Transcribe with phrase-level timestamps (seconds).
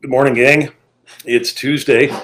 [0.00, 0.70] Good morning, gang.
[1.24, 2.14] It's Tuesday,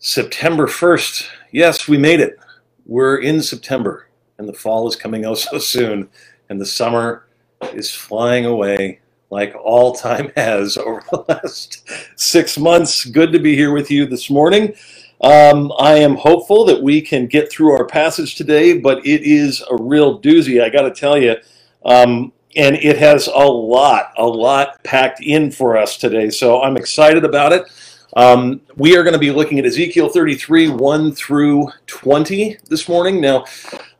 [0.00, 1.28] September 1st.
[1.52, 2.36] Yes, we made it.
[2.84, 4.08] We're in September,
[4.38, 6.08] and the fall is coming out so soon,
[6.48, 7.28] and the summer
[7.72, 8.98] is flying away
[9.30, 13.04] like all time has over the last six months.
[13.04, 14.74] Good to be here with you this morning.
[15.20, 19.62] Um, I am hopeful that we can get through our passage today, but it is
[19.70, 21.36] a real doozy, I got to tell you.
[21.84, 26.30] Um, and it has a lot, a lot packed in for us today.
[26.30, 27.70] So I'm excited about it.
[28.16, 33.20] Um, we are going to be looking at Ezekiel 33, 1 through 20 this morning.
[33.20, 33.44] Now,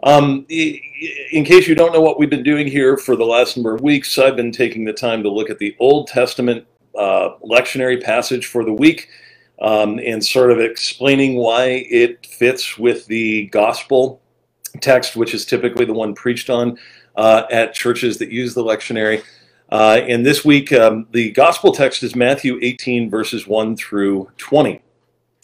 [0.03, 3.73] um, in case you don't know what we've been doing here for the last number
[3.73, 6.67] of weeks, I've been taking the time to look at the Old Testament
[6.99, 9.09] uh, lectionary passage for the week
[9.61, 14.21] um, and sort of explaining why it fits with the gospel
[14.81, 16.79] text, which is typically the one preached on
[17.21, 19.23] uh, at churches that use the lectionary.
[19.71, 24.81] Uh, and this week, um, the gospel text is Matthew 18, verses 1 through 20.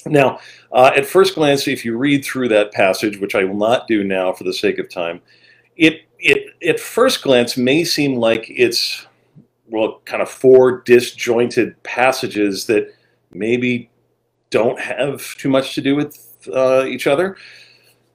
[0.06, 0.38] Now,
[0.72, 4.04] uh, at first glance, if you read through that passage, which I will not do
[4.04, 5.20] now for the sake of time,
[5.76, 9.06] it, it at first glance may seem like it's,
[9.68, 12.90] well, kind of four disjointed passages that
[13.32, 13.90] maybe
[14.48, 17.36] don't have too much to do with uh, each other.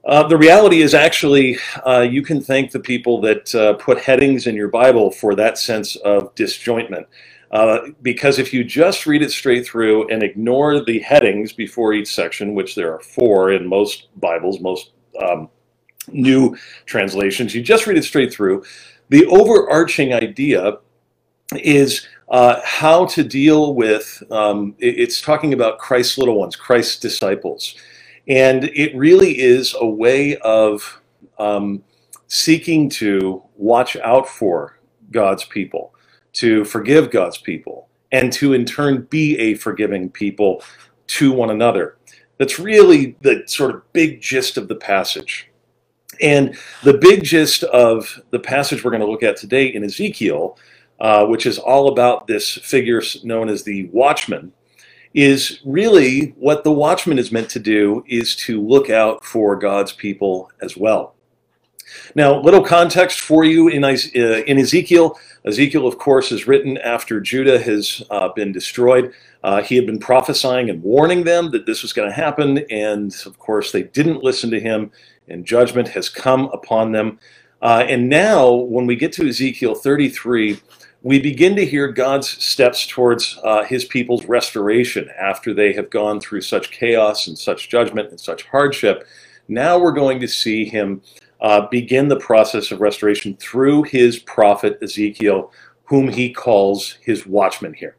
[0.04, 4.46] Uh, the reality is actually, uh, you can thank the people that uh, put headings
[4.46, 7.06] in your Bible for that sense of disjointment.
[7.52, 12.12] Uh, because if you just read it straight through and ignore the headings before each
[12.12, 15.48] section, which there are four in most Bibles, most um,
[16.08, 16.56] new
[16.86, 18.64] translations, you just read it straight through,
[19.10, 20.78] the overarching idea
[21.56, 27.76] is uh, how to deal with um, it's talking about Christ's little ones, Christ's disciples.
[28.28, 31.00] And it really is a way of
[31.38, 31.82] um,
[32.28, 34.78] seeking to watch out for
[35.10, 35.94] God's people,
[36.34, 40.62] to forgive God's people, and to in turn be a forgiving people
[41.08, 41.96] to one another.
[42.38, 45.48] That's really the sort of big gist of the passage.
[46.20, 50.58] And the big gist of the passage we're going to look at today in Ezekiel,
[51.00, 54.52] uh, which is all about this figure known as the watchman,
[55.14, 59.92] is really what the watchman is meant to do is to look out for God's
[59.92, 61.14] people as well.
[62.14, 65.18] Now, little context for you in, uh, Ezekiel.
[65.44, 69.12] Ezekiel, of course, is written after Judah has uh, been destroyed.
[69.42, 73.14] Uh, he had been prophesying and warning them that this was going to happen, and
[73.26, 74.90] of course, they didn't listen to him,
[75.28, 77.18] and judgment has come upon them.
[77.60, 80.60] Uh, and now, when we get to Ezekiel 33,
[81.02, 86.20] we begin to hear God's steps towards uh, his people's restoration after they have gone
[86.20, 89.06] through such chaos and such judgment and such hardship.
[89.48, 91.02] Now we're going to see him
[91.40, 95.52] uh, begin the process of restoration through his prophet Ezekiel,
[95.84, 97.96] whom he calls his watchman here.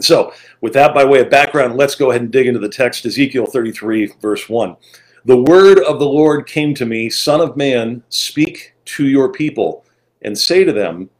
[0.00, 3.06] So, with that by way of background, let's go ahead and dig into the text
[3.06, 4.76] Ezekiel 33, verse 1.
[5.24, 9.84] The word of the Lord came to me, Son of man, speak to your people
[10.22, 11.10] and say to them,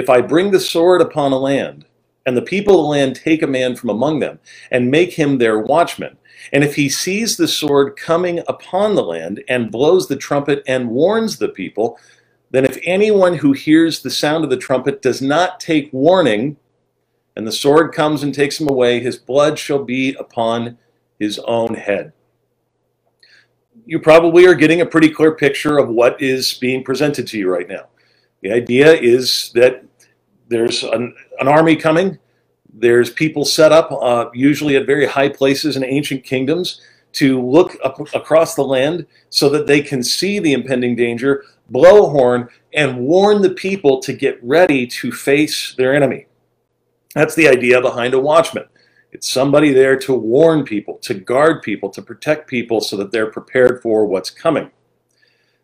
[0.00, 1.84] if I bring the sword upon a land,
[2.26, 4.40] and the people of the land take a man from among them,
[4.70, 6.16] and make him their watchman,
[6.52, 10.88] and if he sees the sword coming upon the land, and blows the trumpet and
[10.88, 11.98] warns the people,
[12.50, 16.56] then if anyone who hears the sound of the trumpet does not take warning,
[17.36, 20.78] and the sword comes and takes him away, his blood shall be upon
[21.18, 22.12] his own head.
[23.84, 27.50] You probably are getting a pretty clear picture of what is being presented to you
[27.50, 27.88] right now.
[28.42, 29.84] The idea is that
[30.50, 32.18] there's an, an army coming.
[32.74, 36.80] There's people set up, uh, usually at very high places in ancient kingdoms,
[37.12, 42.10] to look across the land so that they can see the impending danger, blow a
[42.10, 46.26] horn, and warn the people to get ready to face their enemy.
[47.14, 48.66] That's the idea behind a watchman.
[49.12, 53.30] It's somebody there to warn people, to guard people, to protect people so that they're
[53.30, 54.70] prepared for what's coming.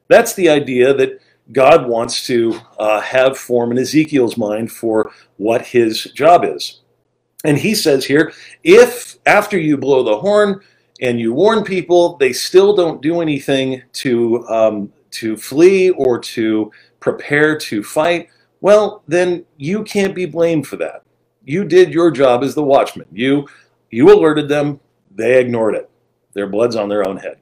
[0.09, 1.21] That's the idea that
[1.53, 6.81] God wants to uh, have form in Ezekiel's mind for what his job is.
[7.45, 8.33] And he says here
[8.65, 10.61] if after you blow the horn
[11.01, 16.73] and you warn people, they still don't do anything to, um, to flee or to
[17.01, 18.29] prepare to fight,
[18.61, 21.03] well, then you can't be blamed for that.
[21.45, 23.07] You did your job as the watchman.
[23.13, 23.47] You,
[23.91, 24.81] you alerted them,
[25.15, 25.89] they ignored it.
[26.33, 27.39] Their blood's on their own head.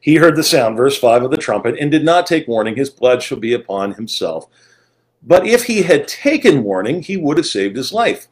[0.00, 2.76] He heard the sound, verse 5 of the trumpet, and did not take warning.
[2.76, 4.46] His blood shall be upon himself.
[5.22, 8.28] But if he had taken warning, he would have saved his life.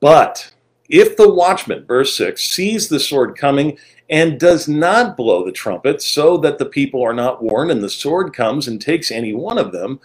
[0.00, 0.52] But
[0.88, 3.78] if the watchman, verse 6, sees the sword coming
[4.10, 7.88] and does not blow the trumpet, so that the people are not warned, and the
[7.88, 10.00] sword comes and takes any one of them,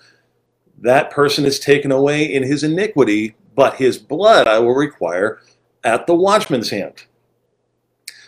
[0.80, 5.42] that person is taken away in his iniquity, but his blood I will require
[5.84, 7.04] at the watchman's hand.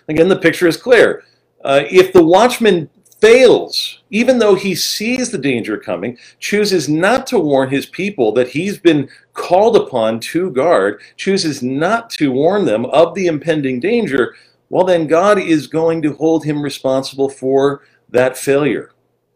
[0.10, 1.24] Again, the picture is clear.
[1.63, 2.89] Uh, if the watchman
[3.19, 8.47] fails, even though he sees the danger coming, chooses not to warn his people that
[8.50, 14.35] he's been called upon to guard, chooses not to warn them of the impending danger,
[14.69, 18.91] well, then God is going to hold him responsible for that failure.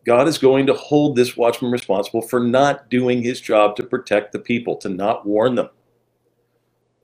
[0.05, 4.31] God is going to hold this watchman responsible for not doing his job to protect
[4.31, 5.69] the people, to not warn them.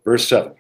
[0.06, 0.54] Verse 7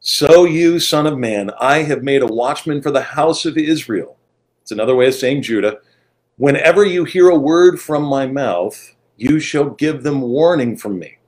[0.00, 4.16] So you, Son of Man, I have made a watchman for the house of Israel.
[4.62, 5.78] It's another way of saying Judah.
[6.38, 11.18] Whenever you hear a word from my mouth, you shall give them warning from me.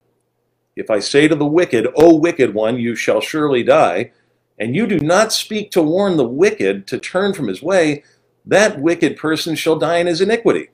[0.74, 4.12] If I say to the wicked, O wicked one, you shall surely die,
[4.58, 8.04] and you do not speak to warn the wicked to turn from his way,
[8.46, 10.70] that wicked person shall die in his iniquity.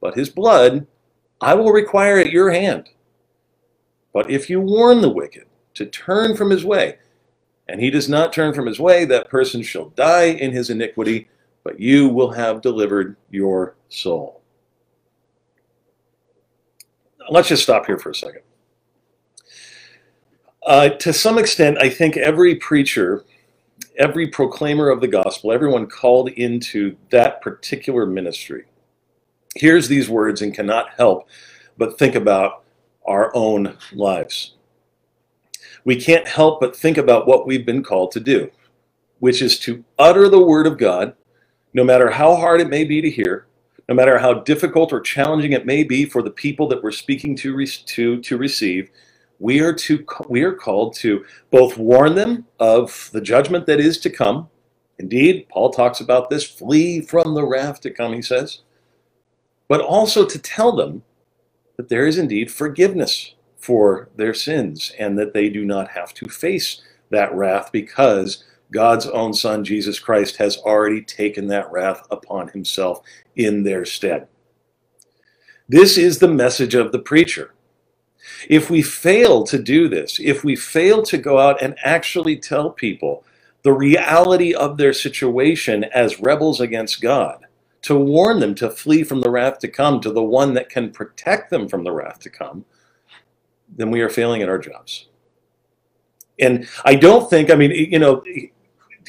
[0.00, 0.86] But his blood
[1.42, 2.88] I will require at your hand.
[4.14, 5.44] But if you warn the wicked
[5.76, 6.98] to turn from his way,
[7.68, 11.28] and he does not turn from his way, that person shall die in his iniquity,
[11.64, 14.42] but you will have delivered your soul.
[17.30, 18.42] Let's just stop here for a second.
[20.64, 23.24] Uh, to some extent, I think every preacher
[23.98, 28.64] every proclaimer of the gospel, everyone called into that particular ministry,
[29.54, 31.28] hears these words and cannot help
[31.78, 32.64] but think about
[33.06, 34.55] our own lives.
[35.86, 38.50] We can't help but think about what we've been called to do,
[39.20, 41.14] which is to utter the word of God,
[41.72, 43.46] no matter how hard it may be to hear,
[43.88, 47.36] no matter how difficult or challenging it may be for the people that we're speaking
[47.36, 48.90] to, to, to receive,
[49.38, 53.98] we are to we are called to both warn them of the judgment that is
[53.98, 54.48] to come.
[54.98, 58.62] Indeed, Paul talks about this flee from the wrath to come, he says,
[59.68, 61.04] but also to tell them
[61.76, 63.35] that there is indeed forgiveness
[63.66, 66.80] for their sins and that they do not have to face
[67.10, 73.02] that wrath because God's own Son, Jesus Christ, has already taken that wrath upon himself
[73.34, 74.28] in their stead.
[75.68, 77.54] This is the message of the preacher.
[78.48, 82.70] If we fail to do this, if we fail to go out and actually tell
[82.70, 83.24] people
[83.64, 87.46] the reality of their situation as rebels against God,
[87.82, 90.92] to warn them to flee from the wrath to come to the one that can
[90.92, 92.64] protect them from the wrath to come,
[93.74, 95.08] then we are failing at our jobs.
[96.38, 98.22] And I don't think, I mean, you know,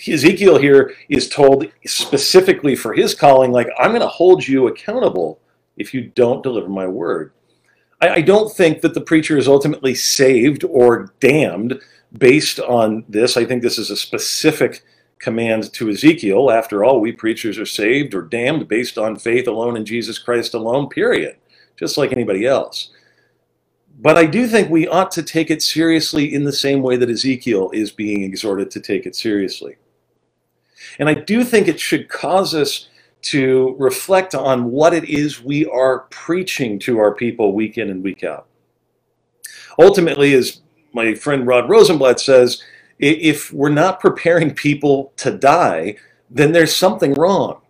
[0.08, 5.40] Ezekiel here is told specifically for his calling, like, I'm going to hold you accountable
[5.76, 7.34] if you don't deliver my word.
[8.02, 11.82] I, I don't think that the preacher is ultimately saved or damned
[12.18, 13.38] based on this.
[13.38, 14.84] I think this is a specific
[15.20, 16.52] command to Ezekiel.
[16.52, 20.54] After all, we preachers are saved or damned based on faith alone in Jesus Christ
[20.54, 21.38] alone, period,
[21.76, 22.92] just like anybody else.
[24.00, 27.10] But I do think we ought to take it seriously in the same way that
[27.10, 29.78] Ezekiel is being exhorted to take it seriously.
[31.00, 32.90] And I do think it should cause us
[33.24, 38.04] to reflect on what it is we are preaching to our people week in and
[38.04, 38.46] week out.
[39.80, 40.62] Ultimately, as
[40.94, 42.64] my friend Rod Rosenbladt says,
[43.00, 45.98] if we're not preparing people to die,
[46.30, 47.62] then there's something wrong.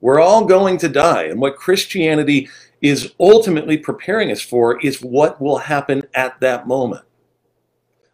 [0.00, 1.24] We're all going to die.
[1.24, 2.48] And what Christianity
[2.84, 7.02] is ultimately preparing us for is what will happen at that moment.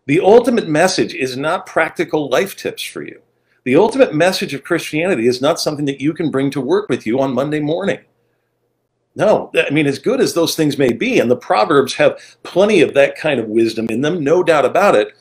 [0.06, 3.20] The ultimate message is not practical life tips for you.
[3.64, 7.04] The ultimate message of Christianity is not something that you can bring to work with
[7.04, 7.98] you on Monday morning.
[9.16, 12.80] No, I mean, as good as those things may be, and the Proverbs have plenty
[12.80, 15.16] of that kind of wisdom in them, no doubt about it.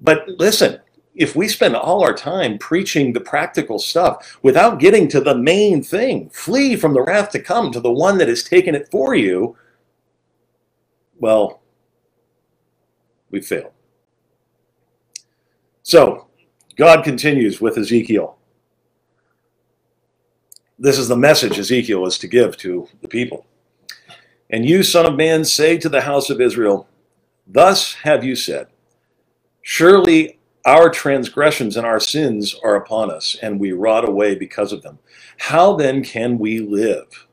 [0.00, 0.80] But listen,
[1.18, 5.82] if we spend all our time preaching the practical stuff without getting to the main
[5.82, 9.16] thing, flee from the wrath to come to the one that has taken it for
[9.16, 9.56] you,
[11.18, 11.60] well,
[13.30, 13.72] we fail.
[15.82, 16.28] So,
[16.76, 18.36] God continues with Ezekiel.
[20.78, 23.44] This is the message Ezekiel is to give to the people.
[24.50, 26.86] And you, Son of Man, say to the house of Israel,
[27.44, 28.68] Thus have you said,
[29.62, 30.37] Surely
[30.68, 34.98] our transgressions and our sins are upon us, and we rot away because of them.
[35.38, 37.26] How then can we live?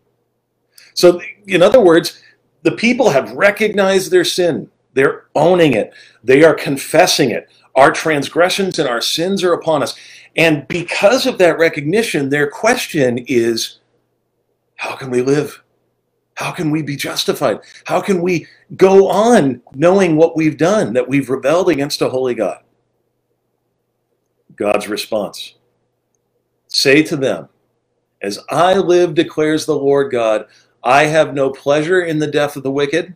[0.93, 2.21] So, in other words,
[2.61, 4.69] the people have recognized their sin.
[4.93, 5.93] They're owning it.
[6.23, 7.51] They are confessing it.
[7.75, 9.95] Our transgressions and our sins are upon us.
[10.37, 13.79] And because of that recognition, their question is
[14.77, 15.61] how can we live?
[16.35, 17.59] How can we be justified?
[17.83, 22.33] How can we go on knowing what we've done, that we've rebelled against a holy
[22.33, 22.61] God?
[24.57, 25.55] God's response
[26.67, 27.49] Say to them,
[28.21, 30.45] As I live, declares the Lord God,
[30.83, 33.15] I have no pleasure in the death of the wicked,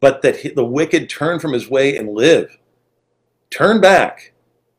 [0.00, 2.58] but that the wicked turn from his way and live.
[3.50, 4.32] Turn back.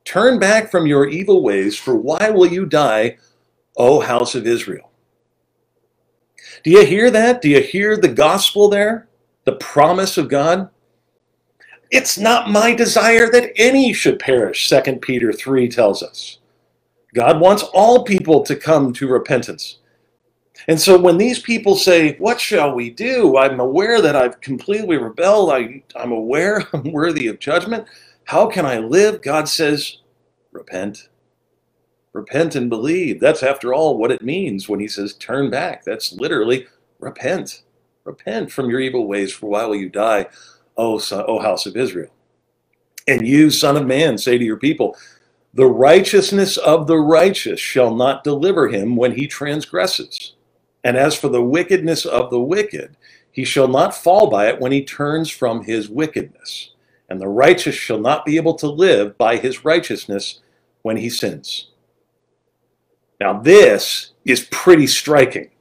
[0.05, 3.17] Turn back from your evil ways, for why will you die,
[3.77, 4.91] O house of Israel?
[6.63, 7.41] Do you hear that?
[7.41, 9.07] Do you hear the gospel there?
[9.45, 10.69] The promise of God?
[11.91, 16.39] It's not my desire that any should perish, 2 Peter 3 tells us.
[17.15, 19.79] God wants all people to come to repentance.
[20.67, 23.37] And so when these people say, What shall we do?
[23.37, 25.51] I'm aware that I've completely rebelled.
[25.51, 27.87] I, I'm aware I'm worthy of judgment.
[28.25, 29.21] How can I live?
[29.23, 29.99] God says,
[30.51, 31.09] Repent.
[32.13, 33.19] Repent and believe.
[33.21, 35.83] That's, after all, what it means when he says turn back.
[35.85, 36.67] That's literally
[36.99, 37.63] repent.
[38.05, 40.27] Repent from your evil ways, for while you die,
[40.81, 42.11] O, son, o house of Israel?
[43.07, 44.97] And you, son of man, say to your people,
[45.53, 50.33] The righteousness of the righteous shall not deliver him when he transgresses.
[50.83, 52.97] And as for the wickedness of the wicked,
[53.31, 56.71] he shall not fall by it when he turns from his wickedness.
[57.09, 60.39] And the righteous shall not be able to live by his righteousness
[60.81, 61.69] when he sins.
[63.19, 65.51] Now, this is pretty striking.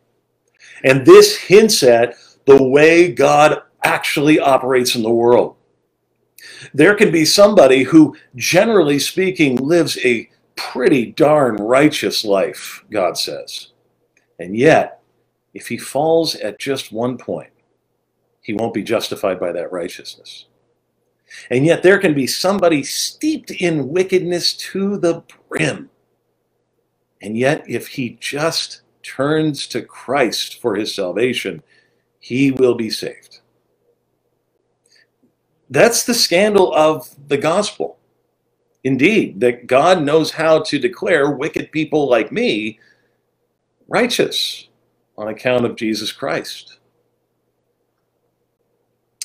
[0.82, 2.14] And this hints at
[2.46, 5.56] the way God actually operates in the world.
[6.72, 13.68] There can be somebody who, generally speaking, lives a pretty darn righteous life, God says.
[14.38, 15.00] And yet,
[15.54, 17.50] if he falls at just one point,
[18.42, 20.46] he won't be justified by that righteousness.
[21.50, 25.90] And yet, there can be somebody steeped in wickedness to the brim.
[27.22, 31.62] And yet, if he just turns to Christ for his salvation,
[32.18, 33.39] he will be saved.
[35.70, 37.98] That's the scandal of the gospel.
[38.82, 42.80] Indeed, that God knows how to declare wicked people like me
[43.88, 44.68] righteous
[45.16, 46.78] on account of Jesus Christ.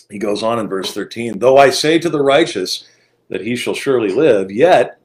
[0.10, 2.86] He goes on in verse 13 Though I say to the righteous
[3.30, 5.00] that he shall surely live, yet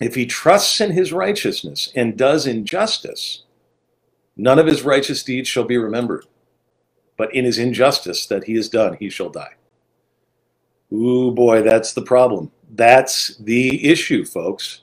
[0.00, 3.44] if he trusts in his righteousness and does injustice,
[4.36, 6.24] none of his righteous deeds shall be remembered.
[7.16, 9.54] But in his injustice that he has done, he shall die.
[10.92, 12.52] Ooh, boy, that's the problem.
[12.74, 14.82] That's the issue, folks.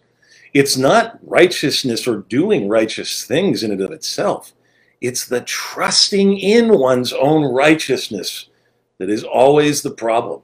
[0.54, 4.54] It's not righteousness or doing righteous things in and of itself.
[5.02, 8.50] It's the trusting in one's own righteousness
[8.98, 10.42] that is always the problem.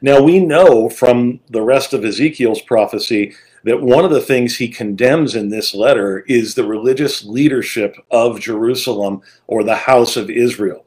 [0.00, 4.68] Now, we know from the rest of Ezekiel's prophecy that one of the things he
[4.68, 10.84] condemns in this letter is the religious leadership of Jerusalem or the house of Israel.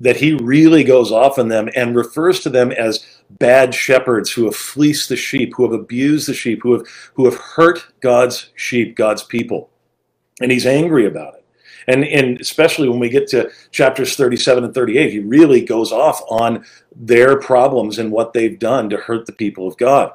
[0.00, 4.46] That he really goes off on them and refers to them as bad shepherds who
[4.46, 8.50] have fleeced the sheep, who have abused the sheep, who have, who have hurt God's
[8.54, 9.70] sheep, God's people.
[10.40, 11.44] And he's angry about it.
[11.86, 16.22] And, and especially when we get to chapters 37 and 38, he really goes off
[16.28, 16.64] on
[16.94, 20.12] their problems and what they've done to hurt the people of God.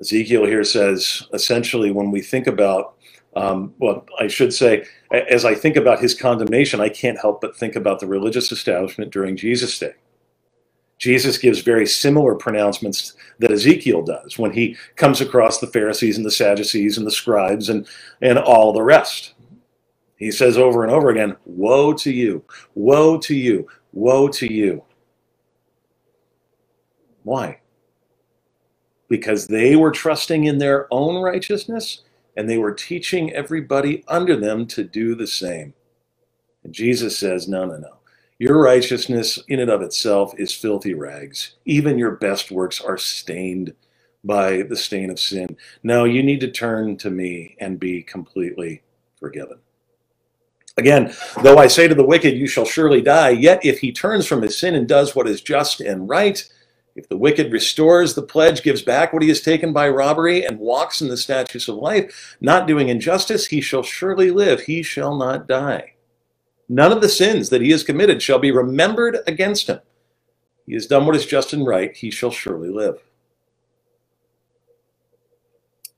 [0.00, 2.94] Ezekiel here says essentially, when we think about,
[3.40, 7.56] um, well, I should say, as I think about his condemnation, I can't help but
[7.56, 9.94] think about the religious establishment during Jesus' day.
[10.98, 16.26] Jesus gives very similar pronouncements that Ezekiel does when he comes across the Pharisees and
[16.26, 17.88] the Sadducees and the scribes and,
[18.20, 19.32] and all the rest.
[20.16, 22.44] He says over and over again, Woe to you,
[22.74, 24.84] woe to you, woe to you.
[27.22, 27.60] Why?
[29.08, 32.02] Because they were trusting in their own righteousness
[32.36, 35.74] and they were teaching everybody under them to do the same.
[36.64, 37.98] And Jesus says, No, no, no.
[38.38, 41.56] Your righteousness in and of itself is filthy rags.
[41.66, 43.74] Even your best works are stained
[44.24, 45.56] by the stain of sin.
[45.82, 48.82] No, you need to turn to me and be completely
[49.18, 49.58] forgiven.
[50.76, 54.26] Again, though I say to the wicked, You shall surely die, yet if he turns
[54.26, 56.44] from his sin and does what is just and right,
[57.00, 60.58] if the wicked restores the pledge, gives back what he has taken by robbery, and
[60.58, 65.16] walks in the statutes of life, not doing injustice, he shall surely live, he shall
[65.16, 65.94] not die.
[66.68, 69.80] None of the sins that he has committed shall be remembered against him.
[70.66, 73.02] He has done what is just and right, he shall surely live.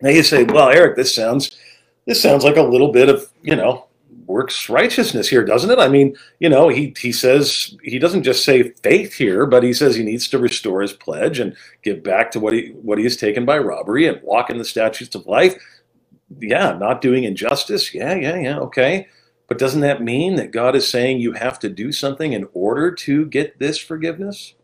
[0.00, 1.59] Now you say, well, Erick, this sounds
[2.06, 3.87] this sounds like a little bit of, you know,
[4.26, 5.79] works righteousness here, doesn't it?
[5.79, 9.73] I mean, you know, he he says he doesn't just say faith here, but he
[9.73, 13.05] says he needs to restore his pledge and give back to what he what he
[13.05, 15.55] has taken by robbery and walk in the statutes of life.
[16.41, 17.95] Yeah, not doing injustice.
[17.95, 18.59] Yeah, yeah, yeah.
[18.61, 19.09] Okay.
[19.49, 22.91] But doesn't that mean that God is saying you have to do something in order
[22.91, 24.55] to get this forgiveness?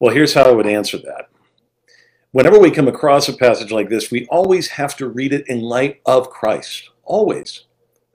[0.00, 1.28] Well, here's how I would answer that.
[2.32, 5.60] Whenever we come across a passage like this, we always have to read it in
[5.60, 6.90] light of Christ.
[7.04, 7.65] Always.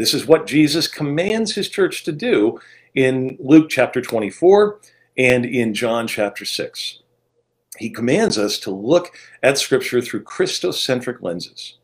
[0.02, 2.60] This is what Jesus commands his church to do
[2.96, 4.80] in Luke chapter 24
[5.16, 7.04] and in John chapter 6.
[7.78, 11.78] He commands us to look at Scripture through Christocentric lenses.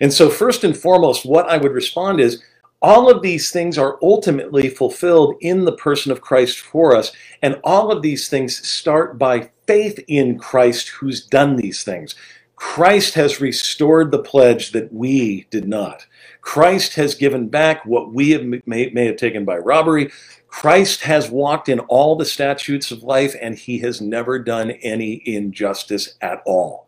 [0.00, 2.40] And so, first and foremost, what I would respond is
[2.80, 7.10] all of these things are ultimately fulfilled in the person of Christ for us.
[7.42, 12.14] And all of these things start by faith in Christ who's done these things.
[12.56, 16.06] Christ has restored the pledge that we did not.
[16.40, 20.10] Christ has given back what we have, may, may have taken by robbery.
[20.46, 25.22] Christ has walked in all the statutes of life and he has never done any
[25.26, 26.86] injustice at all.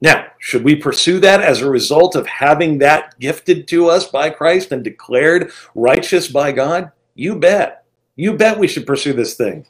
[0.00, 4.30] Now, should we pursue that as a result of having that gifted to us by
[4.30, 6.92] Christ and declared righteous by God?
[7.14, 7.84] You bet.
[8.14, 9.66] You bet we should pursue this thing.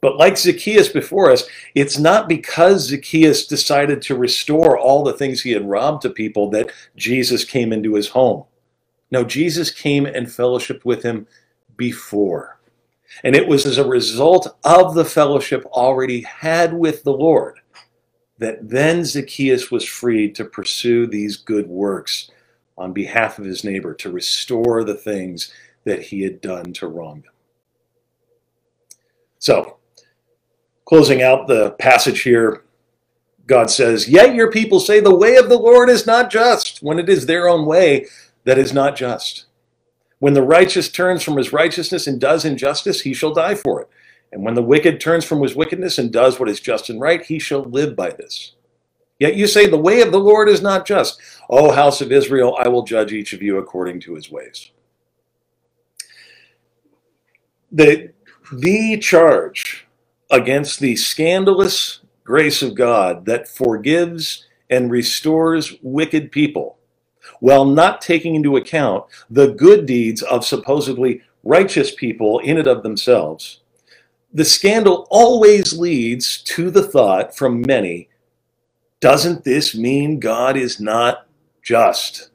[0.00, 5.40] But like Zacchaeus before us, it's not because Zacchaeus decided to restore all the things
[5.40, 8.44] he had robbed to people that Jesus came into his home.
[9.10, 11.26] No, Jesus came and fellowshiped with him
[11.76, 12.58] before.
[13.24, 17.60] And it was as a result of the fellowship already had with the Lord
[18.38, 22.30] that then Zacchaeus was freed to pursue these good works
[22.76, 25.50] on behalf of his neighbor, to restore the things
[25.84, 27.32] that he had done to wrong them.
[29.38, 29.78] So,
[30.86, 32.62] closing out the passage here,
[33.46, 36.98] God says, Yet your people say the way of the Lord is not just, when
[36.98, 38.06] it is their own way
[38.44, 39.46] that is not just.
[40.18, 43.88] When the righteous turns from his righteousness and does injustice, he shall die for it.
[44.32, 47.22] And when the wicked turns from his wickedness and does what is just and right,
[47.22, 48.52] he shall live by this.
[49.18, 51.20] Yet you say, The way of the Lord is not just.
[51.48, 54.70] O house of Israel, I will judge each of you according to his ways.
[57.70, 58.12] The,
[58.52, 59.85] the charge
[60.30, 66.78] against the scandalous grace of God that forgives and restores wicked people
[67.40, 72.82] while not taking into account the good deeds of supposedly righteous people in and of
[72.82, 73.60] themselves
[74.32, 78.08] the scandal always leads to the thought from many
[79.00, 81.26] doesn't this mean God is not
[81.62, 82.30] just?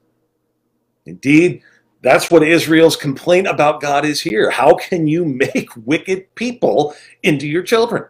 [1.05, 1.63] Indeed,
[2.01, 4.49] that's what Israel's complaint about God is here.
[4.49, 8.05] How can you make wicked people into your children?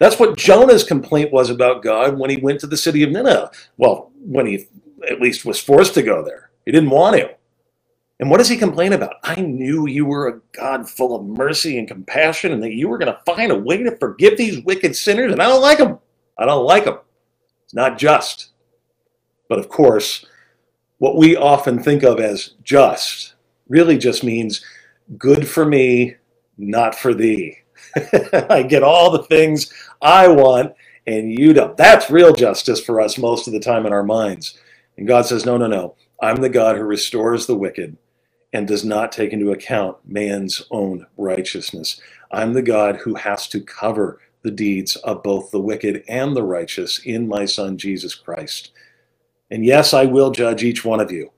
[0.00, 3.50] That's what Jonah's complaint was about God when he went to the city of Nineveh.
[3.76, 4.66] Well, when he
[5.08, 7.30] at least was forced to go there, he didn't want to.
[8.20, 9.14] And what does he complain about?
[9.22, 12.98] I knew you were a God full of mercy and compassion and that you were
[12.98, 15.98] going to find a way to forgive these wicked sinners, and I don't like them.
[16.36, 16.98] I don't like them.
[17.64, 18.50] It's not just.
[19.48, 20.26] But of course,
[20.98, 23.34] what we often think of as just
[23.68, 24.64] really just means
[25.16, 26.16] good for me,
[26.56, 27.58] not for thee.
[28.50, 30.74] I get all the things I want
[31.06, 31.76] and you don't.
[31.76, 34.58] That's real justice for us most of the time in our minds.
[34.98, 35.94] And God says, no, no, no.
[36.20, 37.96] I'm the God who restores the wicked
[38.52, 42.00] and does not take into account man's own righteousness.
[42.30, 46.42] I'm the God who has to cover the deeds of both the wicked and the
[46.42, 48.72] righteous in my Son Jesus Christ.
[49.50, 51.30] And yes, I will judge each one of you,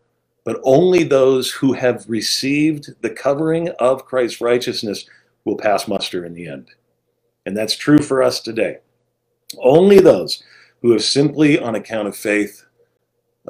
[0.44, 5.06] but only those who have received the covering of Christ's righteousness
[5.44, 6.70] will pass muster in the end.
[7.46, 8.78] And that's true for us today.
[9.60, 10.42] Only those
[10.82, 12.64] who have simply, on account of faith,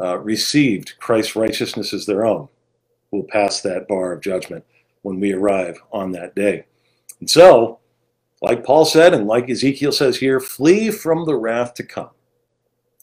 [0.00, 2.48] uh, received Christ's righteousness as their own
[3.10, 4.64] will pass that bar of judgment
[5.02, 6.64] when we arrive on that day.
[7.20, 7.80] And so,
[8.42, 12.10] like Paul said, and like Ezekiel says here, flee from the wrath to come.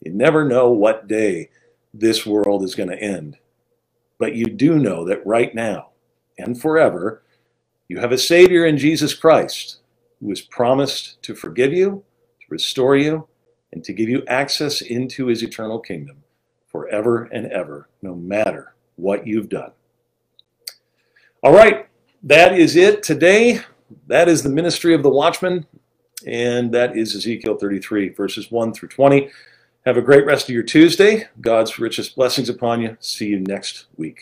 [0.01, 1.49] You never know what day
[1.93, 3.37] this world is going to end.
[4.19, 5.89] But you do know that right now
[6.37, 7.23] and forever,
[7.87, 9.79] you have a Savior in Jesus Christ
[10.19, 12.03] who has promised to forgive you,
[12.41, 13.27] to restore you,
[13.71, 16.23] and to give you access into his eternal kingdom
[16.67, 19.71] forever and ever, no matter what you've done.
[21.43, 21.87] All right,
[22.23, 23.61] that is it today.
[24.07, 25.65] That is the ministry of the watchman,
[26.25, 29.29] and that is Ezekiel 33, verses 1 through 20.
[29.87, 31.29] Have a great rest of your Tuesday.
[31.39, 32.97] God's richest blessings upon you.
[32.99, 34.19] See you next week.